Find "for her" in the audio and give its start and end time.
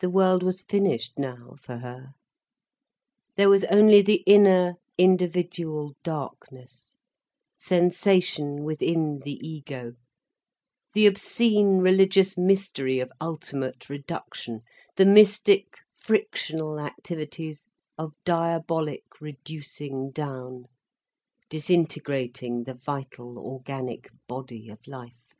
1.62-2.12